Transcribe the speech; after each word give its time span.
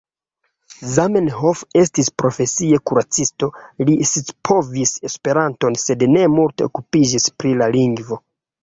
Zamenhof 0.93 1.61
estis 1.81 2.09
profesie 2.21 2.79
kuracisto, 2.91 3.51
li 3.91 3.99
scipovis 4.13 4.97
Esperanton 5.13 5.81
sed 5.87 6.11
ne 6.17 6.27
multe 6.41 6.71
okupiĝis 6.73 7.35
pri 7.39 7.59
la 7.63 7.75
lingvo. 7.81 8.25